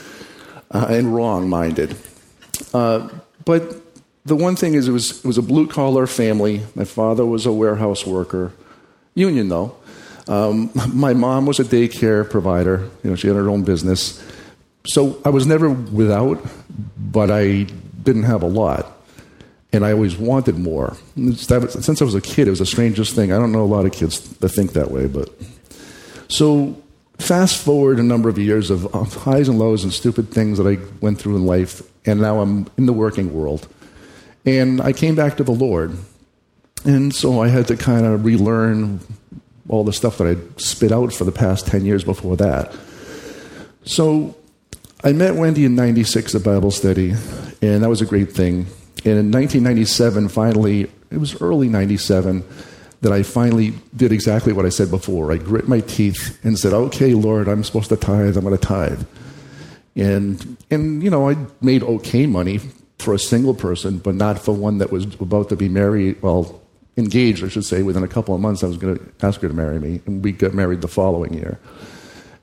uh, 0.70 0.86
and 0.90 1.14
wrong-minded. 1.14 1.96
Uh, 2.72 3.08
but 3.44 3.82
the 4.24 4.36
one 4.36 4.56
thing 4.56 4.74
is, 4.74 4.88
it 4.88 4.92
was 4.92 5.18
it 5.18 5.24
was 5.24 5.38
a 5.38 5.42
blue-collar 5.42 6.06
family. 6.06 6.62
My 6.74 6.84
father 6.84 7.24
was 7.24 7.46
a 7.46 7.52
warehouse 7.52 8.06
worker, 8.06 8.52
union 9.14 9.48
though. 9.48 9.76
Um, 10.28 10.70
my 10.92 11.14
mom 11.14 11.46
was 11.46 11.60
a 11.60 11.64
daycare 11.64 12.28
provider. 12.28 12.88
You 13.02 13.10
know, 13.10 13.16
she 13.16 13.28
had 13.28 13.36
her 13.36 13.48
own 13.48 13.62
business. 13.62 14.22
So 14.86 15.20
I 15.24 15.30
was 15.30 15.46
never 15.46 15.70
without, 15.70 16.44
but 16.96 17.30
I 17.30 17.66
didn't 18.02 18.24
have 18.24 18.42
a 18.42 18.48
lot 18.48 18.95
and 19.76 19.84
I 19.84 19.92
always 19.92 20.16
wanted 20.16 20.58
more. 20.58 20.96
Since 21.14 21.52
I 21.52 22.04
was 22.04 22.14
a 22.14 22.20
kid, 22.20 22.48
it 22.48 22.50
was 22.50 22.58
the 22.58 22.66
strangest 22.66 23.14
thing. 23.14 23.32
I 23.32 23.38
don't 23.38 23.52
know 23.52 23.62
a 23.62 23.64
lot 23.64 23.86
of 23.86 23.92
kids 23.92 24.20
that 24.38 24.48
think 24.48 24.72
that 24.72 24.90
way, 24.90 25.06
but 25.06 25.30
so 26.28 26.76
fast 27.18 27.56
forward 27.62 27.98
a 27.98 28.02
number 28.02 28.28
of 28.28 28.38
years 28.38 28.70
of 28.70 28.90
highs 29.14 29.48
and 29.48 29.58
lows 29.58 29.84
and 29.84 29.92
stupid 29.92 30.30
things 30.30 30.58
that 30.58 30.66
I 30.66 30.78
went 31.00 31.20
through 31.20 31.36
in 31.36 31.46
life, 31.46 31.82
and 32.04 32.20
now 32.20 32.40
I'm 32.40 32.66
in 32.76 32.86
the 32.86 32.92
working 32.92 33.32
world. 33.32 33.68
And 34.44 34.80
I 34.80 34.92
came 34.92 35.14
back 35.14 35.36
to 35.36 35.44
the 35.44 35.52
Lord, 35.52 35.96
and 36.84 37.14
so 37.14 37.40
I 37.42 37.48
had 37.48 37.68
to 37.68 37.76
kind 37.76 38.06
of 38.06 38.24
relearn 38.24 39.00
all 39.68 39.82
the 39.82 39.92
stuff 39.92 40.18
that 40.18 40.26
I'd 40.26 40.60
spit 40.60 40.92
out 40.92 41.12
for 41.12 41.24
the 41.24 41.32
past 41.32 41.66
10 41.66 41.84
years 41.84 42.04
before 42.04 42.36
that. 42.36 42.72
So 43.84 44.36
I 45.02 45.12
met 45.12 45.34
Wendy 45.34 45.64
in 45.64 45.74
96 45.74 46.34
at 46.34 46.44
Bible 46.44 46.70
study, 46.70 47.14
and 47.60 47.82
that 47.82 47.88
was 47.88 48.00
a 48.00 48.06
great 48.06 48.32
thing. 48.32 48.66
And 49.06 49.18
in 49.18 49.30
1997, 49.30 50.28
finally, 50.28 50.90
it 51.12 51.18
was 51.18 51.40
early 51.40 51.68
97, 51.68 52.44
that 53.02 53.12
I 53.12 53.22
finally 53.22 53.72
did 53.94 54.10
exactly 54.10 54.52
what 54.52 54.66
I 54.66 54.68
said 54.68 54.90
before. 54.90 55.30
I 55.30 55.36
grit 55.36 55.68
my 55.68 55.80
teeth 55.80 56.38
and 56.42 56.58
said, 56.58 56.72
okay, 56.72 57.14
Lord, 57.14 57.46
I'm 57.46 57.62
supposed 57.62 57.88
to 57.90 57.96
tithe, 57.96 58.36
I'm 58.36 58.44
going 58.44 58.56
to 58.56 58.60
tithe. 58.60 59.04
And, 59.94 60.56
and, 60.72 61.02
you 61.04 61.10
know, 61.10 61.30
I 61.30 61.36
made 61.60 61.84
okay 61.84 62.26
money 62.26 62.58
for 62.98 63.14
a 63.14 63.18
single 63.18 63.54
person, 63.54 63.98
but 63.98 64.16
not 64.16 64.40
for 64.40 64.52
one 64.52 64.78
that 64.78 64.90
was 64.90 65.04
about 65.20 65.50
to 65.50 65.56
be 65.56 65.68
married, 65.68 66.20
well, 66.20 66.60
engaged, 66.96 67.44
I 67.44 67.48
should 67.48 67.64
say. 67.64 67.82
Within 67.82 68.02
a 68.02 68.08
couple 68.08 68.34
of 68.34 68.40
months, 68.40 68.64
I 68.64 68.66
was 68.66 68.76
going 68.76 68.96
to 68.96 69.26
ask 69.26 69.40
her 69.40 69.48
to 69.48 69.54
marry 69.54 69.78
me, 69.78 70.00
and 70.06 70.24
we 70.24 70.32
got 70.32 70.52
married 70.52 70.80
the 70.80 70.88
following 70.88 71.32
year. 71.32 71.60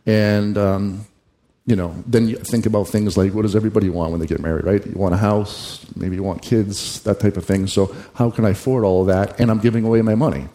And 0.06 0.58
um, 0.58 1.06
you 1.66 1.76
know, 1.78 1.96
then 2.06 2.28
you 2.28 2.36
think 2.36 2.66
about 2.66 2.90
things 2.90 3.16
like 3.16 3.34
what 3.34 3.44
does 3.44 3.56
everybody 3.56 3.90
want 3.90 4.12
when 4.12 4.20
they 4.20 4.26
get 4.26 4.42
married, 4.42 4.66
right? 4.66 4.86
You 4.86 4.94
want 4.96 5.14
a 5.14 5.18
house, 5.18 5.86
maybe 5.96 6.18
you 6.18 6.24
want 6.24 6.42
kids, 6.42 7.02
that 7.04 7.20
type 7.22 7.38
of 7.38 7.46
thing. 7.46 7.68
So 7.68 7.96
how 8.16 8.30
can 8.30 8.44
I 8.44 8.50
afford 8.50 8.84
all 8.84 9.02
of 9.02 9.08
that? 9.08 9.40
And 9.40 9.50
I'm 9.50 9.60
giving 9.60 9.86
away 9.86 10.02
my 10.02 10.16
money. 10.16 10.48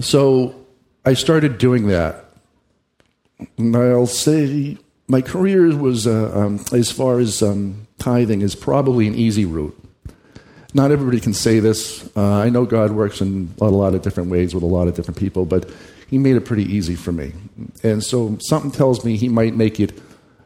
So 0.00 0.54
I 1.04 1.14
started 1.14 1.58
doing 1.58 1.86
that. 1.88 2.24
And 3.56 3.76
I'll 3.76 4.06
say 4.06 4.78
my 5.06 5.22
career 5.22 5.74
was, 5.76 6.08
uh, 6.08 6.32
um, 6.34 6.64
as 6.72 6.90
far 6.90 7.20
as 7.20 7.40
um, 7.40 7.86
tithing, 7.98 8.42
is 8.42 8.56
probably 8.56 9.06
an 9.06 9.14
easy 9.14 9.44
route. 9.44 9.78
Not 10.74 10.90
everybody 10.90 11.20
can 11.20 11.34
say 11.34 11.60
this. 11.60 12.08
Uh, 12.16 12.34
I 12.34 12.50
know 12.50 12.66
God 12.66 12.90
works 12.90 13.20
in 13.20 13.54
a 13.60 13.66
lot 13.66 13.94
of 13.94 14.02
different 14.02 14.28
ways 14.28 14.54
with 14.54 14.64
a 14.64 14.66
lot 14.66 14.88
of 14.88 14.94
different 14.94 15.18
people, 15.18 15.46
but 15.46 15.70
he 16.08 16.18
made 16.18 16.36
it 16.36 16.42
pretty 16.42 16.64
easy 16.64 16.96
for 16.96 17.12
me. 17.12 17.32
And 17.82 18.02
so 18.02 18.36
something 18.40 18.70
tells 18.70 19.04
me 19.04 19.16
he 19.16 19.28
might 19.28 19.54
make 19.54 19.78
it 19.78 19.98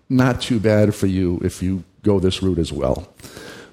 not 0.09 0.41
too 0.41 0.61
bad 0.61 0.95
for 0.95 1.07
you 1.07 1.41
if 1.43 1.63
you 1.63 1.85
go 2.03 2.21
this 2.21 2.43
route 2.43 2.59
as 2.59 2.73
well. 2.73 3.09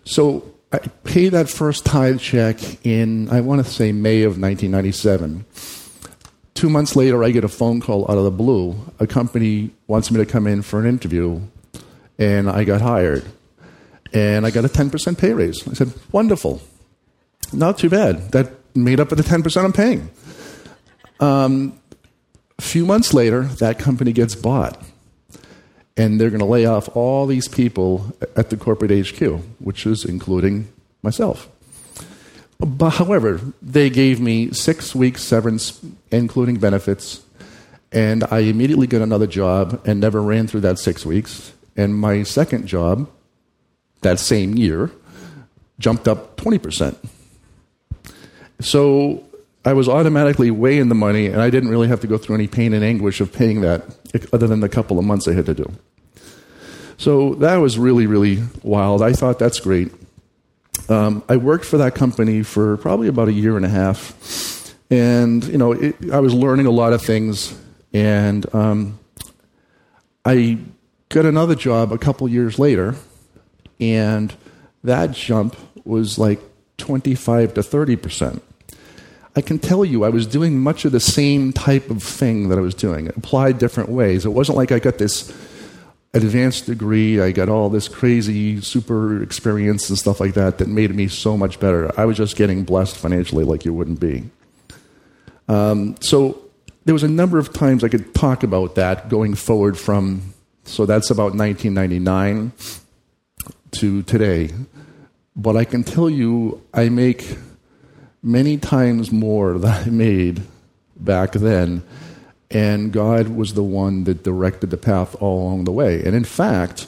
So 0.05 0.43
I 0.71 0.77
paid 1.03 1.29
that 1.29 1.49
first 1.49 1.85
tithe 1.85 2.19
check 2.19 2.85
in, 2.85 3.29
I 3.29 3.41
want 3.41 3.65
to 3.65 3.69
say 3.69 3.91
May 3.91 4.21
of 4.21 4.39
1997. 4.39 5.45
Two 6.53 6.69
months 6.69 6.95
later, 6.95 7.23
I 7.23 7.31
get 7.31 7.43
a 7.43 7.47
phone 7.47 7.79
call 7.81 8.03
out 8.03 8.17
of 8.17 8.23
the 8.23 8.31
blue. 8.31 8.75
A 8.99 9.07
company 9.07 9.71
wants 9.87 10.11
me 10.11 10.17
to 10.17 10.25
come 10.25 10.45
in 10.45 10.61
for 10.61 10.79
an 10.79 10.85
interview, 10.85 11.41
and 12.17 12.49
I 12.49 12.65
got 12.65 12.81
hired. 12.81 13.23
And 14.13 14.45
I 14.45 14.51
got 14.51 14.65
a 14.65 14.67
10% 14.67 15.17
pay 15.17 15.33
raise. 15.33 15.67
I 15.67 15.73
said, 15.73 15.93
wonderful. 16.11 16.61
Not 17.53 17.77
too 17.77 17.89
bad. 17.89 18.31
That 18.31 18.51
made 18.75 18.99
up 18.99 19.09
for 19.09 19.15
the 19.15 19.23
10% 19.23 19.63
I'm 19.63 19.73
paying. 19.73 20.09
Um, 21.19 21.78
a 22.59 22.61
few 22.61 22.85
months 22.85 23.13
later, 23.13 23.43
that 23.43 23.79
company 23.79 24.11
gets 24.11 24.35
bought. 24.35 24.83
And 25.95 26.19
they're 26.19 26.29
going 26.29 26.41
to 26.41 26.45
lay 26.45 26.65
off 26.65 26.93
all 26.93 27.25
these 27.25 27.47
people 27.47 28.13
at 28.35 28.49
the 28.49 28.57
corporate 28.57 28.91
HQ, 28.91 29.41
which 29.59 29.85
is 29.85 30.03
including 30.03 30.67
myself. 31.01 31.47
But 32.59 32.89
however, 32.91 33.39
they 33.61 33.89
gave 33.89 34.19
me 34.19 34.51
six 34.51 34.93
weeks 34.93 35.23
severance, 35.23 35.79
including 36.11 36.59
benefits, 36.59 37.21
and 37.93 38.25
I 38.29 38.39
immediately 38.39 38.87
got 38.87 39.01
another 39.01 39.25
job 39.25 39.81
and 39.85 40.01
never 40.01 40.21
ran 40.21 40.47
through 40.47 40.61
that 40.61 40.79
six 40.79 41.05
weeks. 41.05 41.53
And 41.77 41.95
my 41.95 42.23
second 42.23 42.67
job, 42.67 43.09
that 44.01 44.19
same 44.19 44.57
year, 44.57 44.91
jumped 45.79 46.09
up 46.09 46.35
20%. 46.35 46.97
So 48.59 49.23
I 49.65 49.73
was 49.73 49.89
automatically 49.89 50.51
way 50.51 50.77
in 50.77 50.89
the 50.89 50.95
money, 50.95 51.27
and 51.27 51.41
I 51.41 51.49
didn't 51.49 51.69
really 51.69 51.89
have 51.89 51.99
to 52.01 52.07
go 52.07 52.17
through 52.17 52.35
any 52.35 52.47
pain 52.47 52.73
and 52.73 52.83
anguish 52.83 53.19
of 53.19 53.33
paying 53.33 53.61
that, 53.61 53.83
other 54.31 54.47
than 54.47 54.61
the 54.61 54.69
couple 54.69 54.97
of 54.97 55.05
months 55.05 55.27
I 55.27 55.33
had 55.33 55.45
to 55.47 55.53
do. 55.53 55.71
So 56.97 57.35
that 57.35 57.57
was 57.57 57.77
really, 57.77 58.07
really 58.07 58.43
wild. 58.63 59.01
I 59.01 59.13
thought 59.13 59.39
that's 59.39 59.59
great. 59.59 59.91
Um, 60.87 61.23
I 61.29 61.37
worked 61.37 61.65
for 61.65 61.77
that 61.77 61.93
company 61.93 62.41
for 62.43 62.77
probably 62.77 63.07
about 63.07 63.27
a 63.27 63.33
year 63.33 63.57
and 63.57 63.65
a 63.65 63.69
half, 63.69 64.73
and 64.89 65.43
you 65.43 65.57
know, 65.57 65.73
it, 65.73 65.95
I 66.11 66.19
was 66.19 66.33
learning 66.33 66.65
a 66.65 66.71
lot 66.71 66.93
of 66.93 67.01
things, 67.01 67.57
and 67.93 68.53
um, 68.55 68.97
I 70.25 70.57
got 71.09 71.25
another 71.25 71.55
job 71.55 71.91
a 71.91 71.97
couple 71.97 72.27
years 72.29 72.59
later, 72.59 72.95
and 73.79 74.33
that 74.83 75.11
jump 75.11 75.55
was 75.83 76.17
like 76.17 76.39
25 76.77 77.55
to 77.55 77.63
30 77.63 77.95
percent. 77.97 78.43
I 79.35 79.41
can 79.41 79.59
tell 79.59 79.85
you 79.85 80.03
I 80.03 80.09
was 80.09 80.25
doing 80.25 80.59
much 80.59 80.85
of 80.85 80.91
the 80.91 80.99
same 80.99 81.53
type 81.53 81.89
of 81.89 82.01
thing 82.03 82.49
that 82.49 82.57
I 82.57 82.61
was 82.61 82.73
doing, 82.73 83.07
It 83.07 83.17
applied 83.17 83.57
different 83.59 83.89
ways. 83.89 84.25
It 84.25 84.29
wasn't 84.29 84.57
like 84.57 84.71
I 84.71 84.79
got 84.79 84.97
this 84.97 85.31
advanced 86.13 86.65
degree, 86.65 87.21
I 87.21 87.31
got 87.31 87.49
all 87.49 87.69
this 87.69 87.87
crazy 87.87 88.59
super 88.61 89.21
experience 89.21 89.89
and 89.89 89.97
stuff 89.97 90.19
like 90.19 90.33
that 90.33 90.57
that 90.57 90.67
made 90.67 90.93
me 90.95 91.07
so 91.07 91.37
much 91.37 91.59
better. 91.59 91.91
I 91.99 92.05
was 92.05 92.17
just 92.17 92.35
getting 92.35 92.63
blessed 92.63 92.97
financially 92.97 93.43
like 93.43 93.63
you 93.63 93.73
wouldn't 93.73 93.99
be. 93.99 94.23
Um, 95.47 95.95
so 96.01 96.41
there 96.85 96.93
was 96.93 97.03
a 97.03 97.07
number 97.07 97.37
of 97.37 97.53
times 97.53 97.83
I 97.83 97.89
could 97.89 98.15
talk 98.15 98.43
about 98.43 98.75
that 98.75 99.09
going 99.09 99.35
forward 99.35 99.77
from, 99.77 100.33
so 100.63 100.85
that's 100.87 101.11
about 101.11 101.35
1999 101.35 102.51
to 103.71 104.03
today. 104.03 104.49
But 105.35 105.55
I 105.55 105.63
can 105.63 105.83
tell 105.83 106.09
you, 106.09 106.63
I 106.73 106.89
make 106.89 107.37
many 108.21 108.57
times 108.57 109.11
more 109.11 109.57
than 109.57 109.71
I 109.71 109.89
made 109.89 110.41
back 110.95 111.31
then. 111.33 111.83
And 112.51 112.91
God 112.91 113.29
was 113.29 113.53
the 113.53 113.63
one 113.63 114.05
that 114.05 114.23
directed 114.23 114.71
the 114.71 114.77
path 114.77 115.15
all 115.21 115.43
along 115.43 115.65
the 115.65 115.71
way. 115.71 116.03
And 116.03 116.15
in 116.15 116.23
fact, 116.23 116.87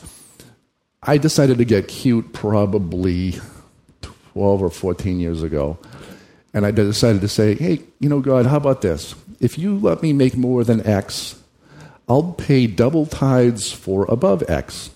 I 1.04 1.18
decided 1.18 1.58
to 1.60 1.66
get 1.66 1.88
cute 1.88 2.34
probably 2.34 3.36
12 4.02 4.62
or 4.62 4.70
14 4.70 5.20
years 5.20 5.44
ago. 5.44 5.78
And 6.54 6.66
I 6.66 6.72
decided 6.72 7.22
to 7.22 7.28
say, 7.28 7.56
hey, 7.56 7.82
you 8.00 8.10
know, 8.10 8.20
God, 8.20 8.46
how 8.46 8.58
about 8.58 8.82
this? 8.82 9.16
If 9.40 9.58
you 9.58 9.78
let 9.78 10.02
me 10.02 10.14
make 10.14 10.36
more 10.36 10.64
than 10.64 10.86
X, 10.86 11.42
I'll 12.10 12.34
pay 12.34 12.68
double 12.68 13.06
tithes 13.06 13.72
for 13.72 14.06
above 14.10 14.44
X. 14.50 14.90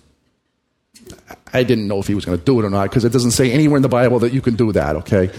I 1.53 1.63
didn't 1.63 1.87
know 1.87 1.99
if 1.99 2.07
he 2.07 2.15
was 2.15 2.25
going 2.25 2.37
to 2.37 2.43
do 2.43 2.59
it 2.59 2.65
or 2.65 2.69
not 2.69 2.89
because 2.89 3.05
it 3.05 3.13
doesn't 3.13 3.31
say 3.31 3.51
anywhere 3.51 3.77
in 3.77 3.83
the 3.83 3.89
Bible 3.89 4.19
that 4.19 4.33
you 4.33 4.41
can 4.41 4.55
do 4.55 4.71
that, 4.73 4.95
okay? 4.97 5.31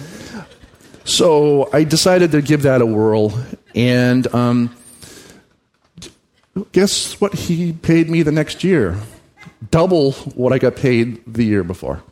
So 1.06 1.70
I 1.72 1.84
decided 1.84 2.32
to 2.32 2.42
give 2.42 2.62
that 2.62 2.82
a 2.82 2.86
whirl, 2.86 3.32
and 3.76 4.26
um, 4.34 4.76
guess 6.72 7.20
what 7.20 7.32
he 7.32 7.72
paid 7.72 8.10
me 8.10 8.22
the 8.22 8.32
next 8.32 8.64
year? 8.64 8.96
Double 9.70 10.12
what 10.34 10.52
I 10.52 10.58
got 10.58 10.74
paid 10.74 11.22
the 11.32 11.44
year 11.44 11.62
before. 11.62 12.02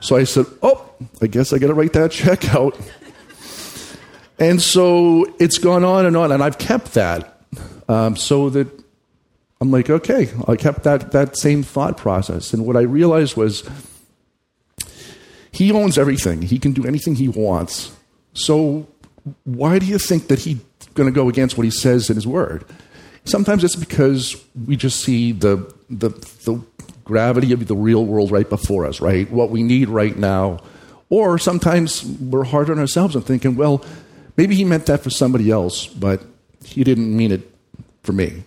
So 0.00 0.16
I 0.16 0.24
said, 0.24 0.46
Oh, 0.62 0.84
I 1.22 1.28
guess 1.28 1.52
I 1.52 1.58
got 1.58 1.68
to 1.68 1.74
write 1.74 1.92
that 1.92 2.10
check 2.10 2.52
out. 2.52 2.76
And 4.40 4.60
so 4.60 5.32
it's 5.38 5.58
gone 5.58 5.84
on 5.84 6.04
and 6.04 6.16
on, 6.16 6.32
and 6.32 6.42
I've 6.42 6.58
kept 6.58 6.94
that 6.94 7.40
um, 7.88 8.16
so 8.16 8.50
that 8.50 8.66
I'm 9.60 9.70
like, 9.70 9.88
okay, 9.88 10.28
I 10.48 10.56
kept 10.56 10.82
that, 10.82 11.12
that 11.12 11.38
same 11.38 11.62
thought 11.62 11.96
process. 11.96 12.52
And 12.52 12.66
what 12.66 12.76
I 12.76 12.80
realized 12.80 13.36
was 13.36 13.62
he 15.52 15.70
owns 15.70 15.96
everything, 15.96 16.42
he 16.42 16.58
can 16.58 16.72
do 16.72 16.84
anything 16.84 17.14
he 17.14 17.28
wants. 17.28 17.93
So 18.34 18.86
why 19.44 19.78
do 19.78 19.86
you 19.86 19.98
think 19.98 20.28
that 20.28 20.40
he's 20.40 20.58
going 20.94 21.08
to 21.08 21.14
go 21.14 21.28
against 21.28 21.56
what 21.56 21.64
he 21.64 21.70
says 21.70 22.10
in 22.10 22.16
his 22.16 22.26
word? 22.26 22.64
Sometimes 23.24 23.64
it's 23.64 23.76
because 23.76 24.36
we 24.66 24.76
just 24.76 25.00
see 25.00 25.32
the, 25.32 25.72
the, 25.88 26.10
the 26.44 26.62
gravity 27.04 27.52
of 27.52 27.66
the 27.66 27.76
real 27.76 28.04
world 28.04 28.30
right 28.30 28.48
before 28.48 28.84
us, 28.84 29.00
right? 29.00 29.30
What 29.30 29.50
we 29.50 29.62
need 29.62 29.88
right 29.88 30.16
now. 30.16 30.60
Or 31.08 31.38
sometimes 31.38 32.04
we're 32.04 32.44
hard 32.44 32.70
on 32.70 32.78
ourselves 32.78 33.14
and 33.14 33.24
thinking, 33.24 33.56
well, 33.56 33.84
maybe 34.36 34.54
he 34.54 34.64
meant 34.64 34.86
that 34.86 35.00
for 35.00 35.10
somebody 35.10 35.50
else, 35.50 35.86
but 35.86 36.22
he 36.64 36.84
didn't 36.84 37.16
mean 37.16 37.32
it 37.32 37.50
for 38.02 38.12
me. 38.12 38.44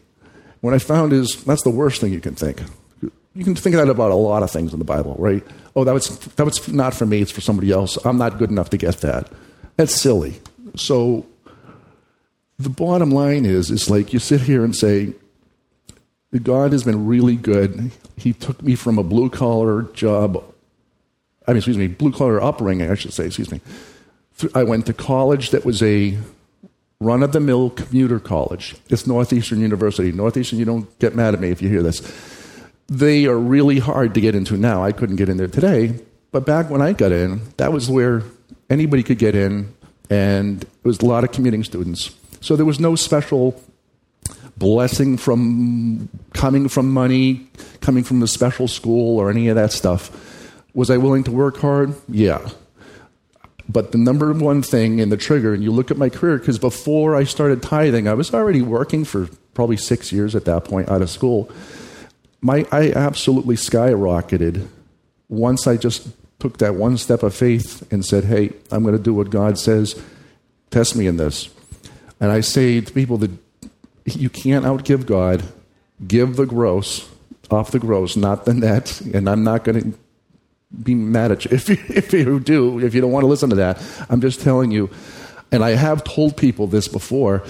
What 0.62 0.74
I 0.74 0.80
found 0.80 1.14
is 1.14 1.44
that's 1.44 1.64
the 1.64 1.70
worst 1.70 2.02
thing 2.02 2.12
you 2.12 2.20
can 2.20 2.36
think. 2.36 2.62
You 3.02 3.44
can 3.44 3.56
think 3.56 3.76
that 3.76 3.88
about 3.88 4.12
a 4.12 4.16
lot 4.16 4.42
of 4.42 4.50
things 4.50 4.74
in 4.74 4.80
the 4.80 4.86
Bible, 4.86 5.16
right? 5.20 5.44
Oh, 5.76 5.84
that 5.84 5.94
was, 5.94 6.18
that 6.20 6.44
was 6.44 6.68
not 6.68 6.96
for 6.96 7.06
me, 7.06 7.22
it's 7.22 7.32
for 7.32 7.42
somebody 7.42 7.72
else. 7.72 7.98
I'm 8.04 8.18
not 8.18 8.40
good 8.40 8.50
enough 8.50 8.72
to 8.72 8.78
get 8.78 8.98
that. 9.02 9.32
That's 9.78 9.96
silly. 9.96 10.42
So 10.76 11.26
the 12.60 12.70
bottom 12.70 13.12
line 13.12 13.46
is, 13.46 13.72
it's 13.72 13.90
like 13.90 14.12
you 14.12 14.20
sit 14.20 14.42
here 14.42 14.64
and 14.64 14.76
say, 14.76 15.14
God 16.44 16.72
has 16.72 16.84
been 16.84 17.08
really 17.08 17.36
good. 17.36 17.92
He 18.18 18.34
took 18.34 18.62
me 18.62 18.76
from 18.76 18.98
a 18.98 19.04
blue 19.04 19.30
collar 19.30 19.84
job, 19.94 20.44
I 21.48 21.52
mean, 21.52 21.58
excuse 21.58 21.78
me, 21.78 21.88
blue 21.88 22.12
collar 22.12 22.42
upbringing, 22.42 22.92
I 22.92 22.96
should 22.96 23.14
say, 23.14 23.28
excuse 23.28 23.52
me. 23.52 23.62
I 24.54 24.64
went 24.64 24.86
to 24.88 24.94
college 24.94 25.52
that 25.52 25.66
was 25.66 25.82
a 25.82 26.18
run 27.00 27.24
of 27.24 27.32
the 27.32 27.40
mill 27.40 27.70
commuter 27.70 28.20
college. 28.20 28.76
It's 28.90 29.08
Northeastern 29.08 29.62
University. 29.62 30.12
Northeastern, 30.12 30.60
you 30.60 30.66
don't 30.66 31.00
get 31.00 31.16
mad 31.16 31.34
at 31.34 31.40
me 31.40 31.50
if 31.50 31.62
you 31.62 31.70
hear 31.70 31.84
this. 31.84 32.02
They 32.88 33.26
are 33.26 33.38
really 33.38 33.80
hard 33.80 34.14
to 34.16 34.22
get 34.22 34.36
into 34.36 34.58
now. 34.58 34.84
I 34.84 34.92
couldn't 34.92 35.16
get 35.16 35.30
in 35.30 35.38
there 35.38 35.48
today, 35.48 36.00
but 36.32 36.46
back 36.46 36.70
when 36.70 36.82
I 36.82 36.94
got 36.94 37.12
in, 37.12 37.42
that 37.58 37.72
was 37.72 37.90
where 37.90 38.24
anybody 38.70 39.04
could 39.04 39.18
get 39.18 39.36
in, 39.36 39.74
and 40.10 40.64
it 40.64 40.84
was 40.84 41.00
a 41.00 41.06
lot 41.06 41.24
of 41.24 41.32
commuting 41.32 41.64
students. 41.64 42.16
So 42.42 42.56
there 42.56 42.66
was 42.66 42.80
no 42.80 42.96
special 42.96 43.62
blessing 44.58 45.18
from 45.18 46.10
coming 46.34 46.68
from 46.68 46.92
money, 46.92 47.48
coming 47.82 48.04
from 48.04 48.22
a 48.24 48.28
special 48.28 48.68
school, 48.68 49.20
or 49.20 49.30
any 49.30 49.48
of 49.50 49.56
that 49.56 49.72
stuff. 49.72 50.12
Was 50.74 50.90
I 50.90 50.98
willing 50.98 51.24
to 51.26 51.32
work 51.32 51.58
hard? 51.58 51.96
Yeah. 52.08 52.48
But 53.70 53.92
the 53.92 53.98
number 53.98 54.32
one 54.32 54.62
thing 54.62 55.00
in 55.00 55.10
the 55.10 55.18
trigger, 55.18 55.54
and 55.54 55.64
you 55.64 55.72
look 55.72 55.92
at 55.92 55.98
my 55.98 56.10
career, 56.10 56.38
because 56.38 56.58
before 56.58 57.16
I 57.16 57.26
started 57.26 57.62
tithing, 57.62 58.08
I 58.08 58.14
was 58.14 58.34
already 58.34 58.62
working 58.62 59.04
for 59.04 59.30
probably 59.54 59.78
six 59.78 60.12
years 60.12 60.36
at 60.36 60.46
that 60.46 60.64
point 60.66 60.88
out 60.90 61.02
of 61.02 61.10
school. 61.10 61.52
My, 62.40 62.66
I 62.72 62.92
absolutely 62.92 63.56
skyrocketed 63.56 64.68
once 65.28 65.68
I 65.68 65.76
just 65.76 66.08
took 66.40 66.58
that 66.58 66.76
one 66.76 66.98
step 66.98 67.24
of 67.24 67.34
faith 67.34 67.92
and 67.92 68.06
said, 68.06 68.26
Hey, 68.26 68.52
I'm 68.72 68.84
going 68.84 68.98
to 68.98 69.02
do 69.02 69.14
what 69.14 69.30
God 69.30 69.58
says. 69.58 70.02
Test 70.70 70.96
me 70.96 71.08
in 71.08 71.18
this. 71.18 71.50
And 72.20 72.32
I 72.32 72.42
say 72.42 72.82
to 72.82 72.94
people 72.94 73.18
that 73.18 73.32
you 74.06 74.30
can't 74.30 74.66
outgive 74.66 75.06
God. 75.06 75.44
Give 76.06 76.36
the 76.36 76.46
gross 76.46 77.10
off 77.50 77.72
the 77.72 77.80
gross, 77.80 78.16
not 78.16 78.46
the 78.46 78.54
net. 78.54 79.02
And 79.14 79.30
I'm 79.30 79.44
not 79.44 79.64
going 79.64 79.92
to 79.94 80.00
be 80.84 80.96
mad 80.96 81.32
at 81.32 81.46
you 81.46 81.52
if, 81.56 81.70
you 81.70 81.78
if 81.90 82.14
you 82.14 82.40
do, 82.40 82.80
if 82.80 82.94
you 82.94 83.02
don't 83.02 83.12
want 83.12 83.24
to 83.24 83.28
listen 83.28 83.50
to 83.50 83.56
that. 83.58 83.82
I'm 84.10 84.22
just 84.22 84.42
telling 84.42 84.72
you. 84.72 84.90
And 85.52 85.64
I 85.64 85.72
have 85.72 86.04
told 86.04 86.36
people 86.36 86.68
this 86.68 86.90
before, 86.90 87.42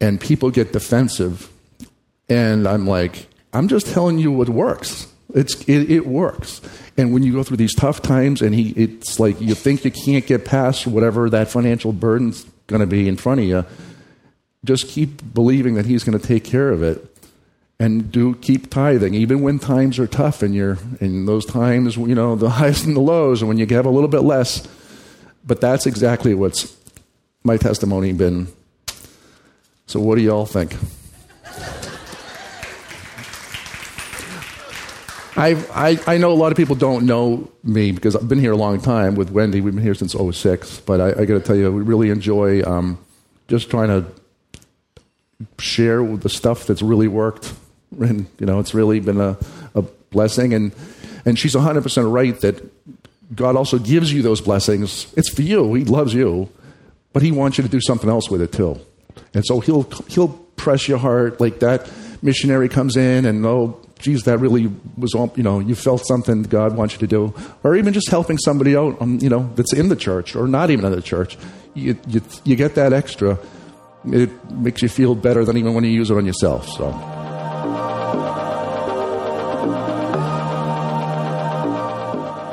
and 0.00 0.20
people 0.20 0.52
get 0.52 0.72
defensive. 0.72 1.50
And 2.28 2.68
I'm 2.68 2.86
like, 2.86 3.26
I'm 3.52 3.66
just 3.66 3.88
telling 3.88 4.18
you 4.18 4.30
what 4.30 4.48
works. 4.48 5.12
It's, 5.34 5.60
it, 5.64 5.90
it 5.90 6.06
works. 6.06 6.60
And 6.96 7.12
when 7.12 7.24
you 7.24 7.32
go 7.32 7.42
through 7.42 7.56
these 7.56 7.74
tough 7.74 8.00
times, 8.00 8.40
and 8.40 8.54
he, 8.54 8.70
it's 8.70 9.18
like 9.18 9.40
you 9.40 9.54
think 9.54 9.84
you 9.84 9.90
can't 9.90 10.24
get 10.24 10.44
past 10.44 10.86
whatever 10.86 11.28
that 11.30 11.48
financial 11.48 11.92
burden's 11.92 12.44
going 12.68 12.80
to 12.80 12.86
be 12.86 13.08
in 13.08 13.16
front 13.16 13.40
of 13.40 13.46
you, 13.46 13.66
just 14.64 14.88
keep 14.88 15.34
believing 15.34 15.74
that 15.74 15.86
He's 15.86 16.04
going 16.04 16.18
to 16.18 16.24
take 16.24 16.44
care 16.44 16.70
of 16.70 16.82
it 16.82 17.04
and 17.80 18.12
do 18.12 18.36
keep 18.36 18.70
tithing. 18.70 19.14
Even 19.14 19.42
when 19.42 19.58
times 19.58 19.98
are 19.98 20.06
tough 20.06 20.42
and 20.42 20.54
you're 20.54 20.78
in 21.00 21.26
those 21.26 21.44
times 21.44 21.96
you 21.96 22.14
know 22.14 22.36
the 22.36 22.50
highs 22.60 22.84
and 22.84 22.96
the 22.96 23.00
lows 23.00 23.42
and 23.42 23.48
when 23.48 23.58
you 23.58 23.66
have 23.66 23.86
a 23.86 23.90
little 23.90 24.08
bit 24.08 24.20
less. 24.20 24.66
But 25.46 25.60
that's 25.60 25.84
exactly 25.84 26.32
what's 26.32 26.74
my 27.42 27.56
testimony 27.56 28.12
been. 28.12 28.48
So 29.86 30.00
what 30.00 30.14
do 30.14 30.22
y'all 30.22 30.46
think 30.46 30.74
I've, 35.36 35.68
I, 35.72 35.98
I 36.06 36.18
know 36.18 36.32
a 36.32 36.34
lot 36.34 36.52
of 36.52 36.56
people 36.56 36.76
don't 36.76 37.06
know 37.06 37.50
me 37.64 37.90
because 37.90 38.14
I've 38.14 38.28
been 38.28 38.38
here 38.38 38.52
a 38.52 38.56
long 38.56 38.80
time 38.80 39.16
with 39.16 39.30
Wendy. 39.30 39.60
We've 39.60 39.74
been 39.74 39.82
here 39.82 39.94
since 39.94 40.14
06. 40.14 40.80
But 40.80 41.00
I, 41.00 41.22
I 41.22 41.24
got 41.24 41.34
to 41.34 41.40
tell 41.40 41.56
you, 41.56 41.72
we 41.72 41.82
really 41.82 42.10
enjoy 42.10 42.62
um, 42.62 42.98
just 43.48 43.68
trying 43.68 43.88
to 43.88 44.06
share 45.58 46.04
the 46.16 46.28
stuff 46.28 46.66
that's 46.66 46.82
really 46.82 47.08
worked 47.08 47.52
and 48.00 48.26
you 48.38 48.46
know 48.46 48.60
it's 48.60 48.74
really 48.74 49.00
been 49.00 49.20
a, 49.20 49.36
a 49.74 49.82
blessing 50.10 50.54
and 50.54 50.72
and 51.24 51.38
she's 51.38 51.54
100% 51.54 52.12
right 52.12 52.40
that 52.40 52.62
god 53.34 53.56
also 53.56 53.78
gives 53.78 54.12
you 54.12 54.22
those 54.22 54.40
blessings 54.40 55.12
it's 55.16 55.28
for 55.28 55.42
you 55.42 55.74
he 55.74 55.84
loves 55.84 56.14
you 56.14 56.48
but 57.12 57.22
he 57.22 57.32
wants 57.32 57.58
you 57.58 57.64
to 57.64 57.70
do 57.70 57.80
something 57.80 58.10
else 58.10 58.30
with 58.30 58.40
it 58.40 58.52
too 58.52 58.78
and 59.32 59.44
so 59.44 59.60
he'll 59.60 59.82
he'll 60.08 60.28
press 60.56 60.88
your 60.88 60.98
heart 60.98 61.40
like 61.40 61.60
that 61.60 61.90
missionary 62.22 62.68
comes 62.68 62.96
in 62.96 63.24
and 63.26 63.44
oh 63.44 63.80
geez 64.04 64.24
that 64.24 64.38
really 64.38 64.70
was 64.98 65.14
all, 65.14 65.32
you 65.34 65.42
know 65.42 65.58
you 65.60 65.74
felt 65.74 66.06
something 66.06 66.42
god 66.42 66.76
wants 66.76 66.94
you 66.94 67.00
to 67.00 67.06
do 67.06 67.34
or 67.62 67.74
even 67.74 67.94
just 67.94 68.10
helping 68.10 68.36
somebody 68.36 68.76
out 68.76 69.00
um, 69.00 69.18
you 69.20 69.30
know 69.30 69.50
that's 69.54 69.72
in 69.72 69.88
the 69.88 69.96
church 69.96 70.36
or 70.36 70.46
not 70.46 70.70
even 70.70 70.84
in 70.84 70.92
the 70.92 71.00
church 71.02 71.38
you, 71.72 71.98
you, 72.06 72.20
you 72.44 72.54
get 72.54 72.74
that 72.74 72.92
extra 72.92 73.38
it 74.06 74.30
makes 74.50 74.82
you 74.82 74.88
feel 74.90 75.14
better 75.14 75.42
than 75.42 75.56
even 75.56 75.72
when 75.72 75.84
you 75.84 75.90
use 75.90 76.10
it 76.10 76.16
on 76.16 76.26
yourself 76.26 76.68
so 76.68 76.92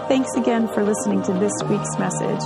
Thanks 0.08 0.36
again 0.36 0.68
for 0.68 0.84
listening 0.84 1.24
to 1.24 1.32
this 1.34 1.54
week's 1.70 1.98
message. 1.98 2.42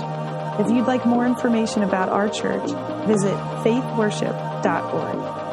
If 0.59 0.69
you'd 0.71 0.85
like 0.85 1.03
more 1.03 1.25
information 1.25 1.81
about 1.81 2.09
our 2.09 2.29
church, 2.29 2.69
visit 3.07 3.35
faithworship.org. 3.65 5.44